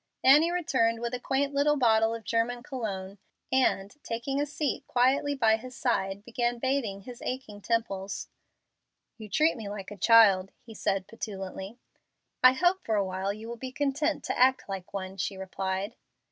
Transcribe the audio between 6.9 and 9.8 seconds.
his aching temples. "You treat me